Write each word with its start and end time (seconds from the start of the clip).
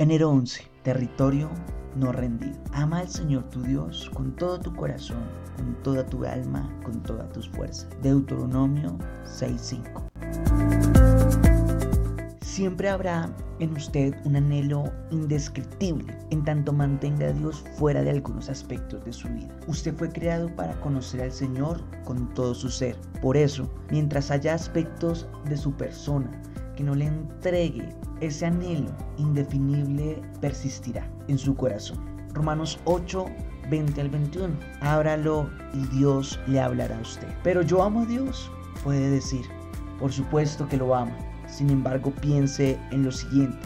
Enero 0.00 0.30
11. 0.30 0.62
Territorio 0.84 1.50
no 1.96 2.12
rendido. 2.12 2.56
Ama 2.72 3.00
al 3.00 3.08
Señor 3.08 3.42
tu 3.50 3.62
Dios 3.62 4.08
con 4.14 4.30
todo 4.36 4.60
tu 4.60 4.72
corazón, 4.72 5.24
con 5.56 5.74
toda 5.82 6.06
tu 6.06 6.24
alma, 6.24 6.72
con 6.84 7.02
todas 7.02 7.28
tus 7.32 7.48
fuerzas. 7.48 7.88
Deuteronomio 8.00 8.96
6.5. 9.24 10.04
Siempre 12.40 12.88
habrá 12.88 13.28
en 13.58 13.72
usted 13.72 14.14
un 14.24 14.36
anhelo 14.36 14.84
indescriptible 15.10 16.16
en 16.30 16.44
tanto 16.44 16.72
mantenga 16.72 17.26
a 17.26 17.32
Dios 17.32 17.64
fuera 17.76 18.00
de 18.02 18.10
algunos 18.10 18.48
aspectos 18.48 19.04
de 19.04 19.12
su 19.12 19.26
vida. 19.26 19.48
Usted 19.66 19.96
fue 19.96 20.12
creado 20.12 20.54
para 20.54 20.80
conocer 20.80 21.22
al 21.22 21.32
Señor 21.32 21.82
con 22.04 22.32
todo 22.34 22.54
su 22.54 22.68
ser. 22.68 22.96
Por 23.20 23.36
eso, 23.36 23.68
mientras 23.90 24.30
haya 24.30 24.54
aspectos 24.54 25.26
de 25.46 25.56
su 25.56 25.72
persona 25.72 26.30
que 26.76 26.84
no 26.84 26.94
le 26.94 27.06
entregue 27.06 27.88
ese 28.20 28.46
anhelo 28.46 28.90
indefinible 29.16 30.20
persistirá 30.40 31.08
en 31.28 31.38
su 31.38 31.54
corazón. 31.54 31.98
Romanos 32.34 32.78
8, 32.84 33.26
20 33.70 34.00
al 34.00 34.10
21. 34.10 34.54
Ábralo 34.80 35.48
y 35.74 35.86
Dios 35.96 36.38
le 36.46 36.60
hablará 36.60 36.96
a 36.96 37.00
usted. 37.00 37.28
Pero 37.42 37.62
yo 37.62 37.82
amo 37.82 38.02
a 38.02 38.06
Dios, 38.06 38.50
puede 38.84 39.10
decir. 39.10 39.44
Por 39.98 40.12
supuesto 40.12 40.68
que 40.68 40.76
lo 40.76 40.94
ama. 40.94 41.16
Sin 41.46 41.70
embargo, 41.70 42.12
piense 42.20 42.78
en 42.90 43.04
lo 43.04 43.12
siguiente. 43.12 43.58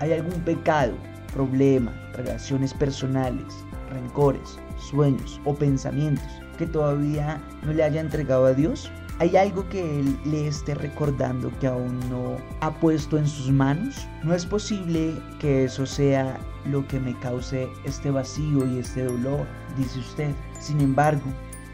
¿Hay 0.00 0.12
algún 0.12 0.40
pecado, 0.42 0.94
problema, 1.34 1.92
relaciones 2.14 2.72
personales, 2.72 3.54
rencores, 3.90 4.58
sueños 4.78 5.40
o 5.44 5.54
pensamientos 5.54 6.26
que 6.56 6.66
todavía 6.66 7.40
no 7.64 7.72
le 7.72 7.82
haya 7.82 8.00
entregado 8.00 8.46
a 8.46 8.52
Dios? 8.52 8.90
¿Hay 9.20 9.36
algo 9.36 9.68
que 9.68 9.98
Él 9.98 10.16
le 10.24 10.46
esté 10.46 10.76
recordando 10.76 11.50
que 11.58 11.66
aún 11.66 11.98
no 12.08 12.36
ha 12.60 12.72
puesto 12.78 13.18
en 13.18 13.26
sus 13.26 13.50
manos? 13.50 14.06
No 14.22 14.32
es 14.32 14.46
posible 14.46 15.12
que 15.40 15.64
eso 15.64 15.86
sea 15.86 16.38
lo 16.66 16.86
que 16.86 17.00
me 17.00 17.18
cause 17.18 17.68
este 17.84 18.12
vacío 18.12 18.64
y 18.72 18.78
este 18.78 19.02
dolor, 19.02 19.44
dice 19.76 19.98
usted. 19.98 20.30
Sin 20.60 20.80
embargo, 20.80 21.24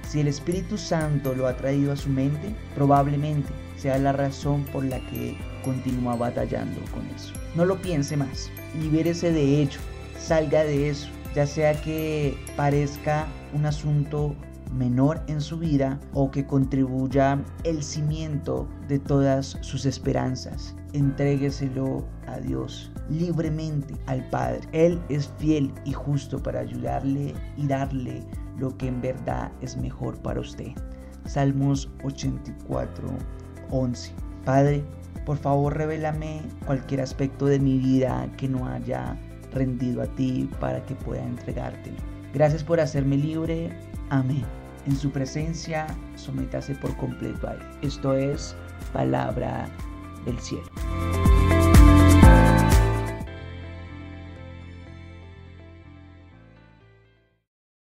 si 0.09 0.21
el 0.21 0.29
Espíritu 0.29 0.79
Santo 0.79 1.35
lo 1.35 1.47
ha 1.47 1.55
traído 1.55 1.93
a 1.93 1.97
su 1.97 2.09
mente, 2.09 2.55
probablemente 2.75 3.53
sea 3.77 3.99
la 3.99 4.13
razón 4.13 4.65
por 4.73 4.83
la 4.83 4.99
que 5.11 5.37
continúa 5.65 6.17
batallando 6.17 6.81
con 6.93 7.05
eso. 7.15 7.35
No 7.55 7.67
lo 7.67 7.77
piense 7.77 8.17
más, 8.17 8.51
libérese 8.81 9.33
de 9.33 9.61
ello, 9.61 9.81
salga 10.19 10.65
de 10.65 10.89
eso, 10.89 11.11
ya 11.35 11.47
sea 11.47 11.79
que 11.83 12.39
parezca 12.57 13.27
un 13.53 13.67
asunto 13.67 14.35
menor 14.73 15.23
en 15.29 15.41
su 15.41 15.59
vida 15.59 15.99
o 16.13 16.31
que 16.31 16.47
contribuya 16.47 17.43
el 17.65 17.83
cimiento 17.83 18.69
de 18.89 18.99
todas 18.99 19.59
sus 19.61 19.87
esperanzas. 19.87 20.75
Entrégueselo 20.93 22.05
a 22.27 22.39
Dios 22.39 22.91
libremente 23.09 23.95
al 24.07 24.29
Padre. 24.31 24.61
Él 24.73 25.01
es 25.09 25.29
fiel 25.39 25.73
y 25.85 25.93
justo 25.93 26.43
para 26.43 26.61
ayudarle 26.61 27.35
y 27.57 27.67
darle 27.67 28.23
lo 28.59 28.77
que 28.77 28.89
en 28.89 29.01
verdad 29.01 29.51
es 29.61 29.77
mejor 29.77 30.17
para 30.23 30.41
usted. 30.41 30.73
Salmos 31.27 31.91
84, 32.05 33.09
11. 33.71 34.13
Padre, 34.45 34.85
por 35.25 35.39
favor 35.39 35.77
revélame 35.77 36.43
cualquier 36.67 37.01
aspecto 37.01 37.47
de 37.47 37.59
mi 37.59 37.79
vida 37.79 38.31
que 38.37 38.49
no 38.49 38.67
haya 38.67 39.19
rendido 39.53 40.03
a 40.03 40.07
ti 40.07 40.51
para 40.61 40.85
que 40.85 40.95
pueda 40.95 41.25
entregártelo. 41.25 41.97
Gracias 42.35 42.63
por 42.63 42.81
hacerme 42.81 43.17
libre. 43.17 43.71
Amén. 44.11 44.45
En 44.87 44.97
su 44.97 45.11
presencia, 45.11 45.87
sométase 46.17 46.75
por 46.75 46.95
completo 46.97 47.49
a 47.49 47.55
Él. 47.55 47.61
Esto 47.83 48.15
es 48.15 48.55
palabra 48.93 49.67
del 50.27 50.39
cielo. 50.41 50.65